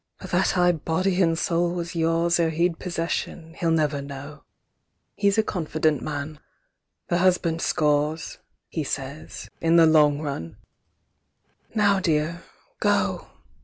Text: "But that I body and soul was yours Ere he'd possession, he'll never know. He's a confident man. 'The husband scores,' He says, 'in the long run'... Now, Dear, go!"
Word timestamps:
"But 0.19 0.31
that 0.31 0.57
I 0.57 0.71
body 0.71 1.21
and 1.21 1.37
soul 1.37 1.73
was 1.75 1.95
yours 1.95 2.39
Ere 2.39 2.49
he'd 2.49 2.79
possession, 2.79 3.53
he'll 3.59 3.69
never 3.69 4.01
know. 4.01 4.43
He's 5.13 5.37
a 5.37 5.43
confident 5.43 6.01
man. 6.01 6.39
'The 7.09 7.19
husband 7.19 7.61
scores,' 7.61 8.39
He 8.67 8.83
says, 8.83 9.47
'in 9.61 9.75
the 9.75 9.85
long 9.85 10.19
run'... 10.19 10.57
Now, 11.75 11.99
Dear, 11.99 12.41
go!" 12.79 13.27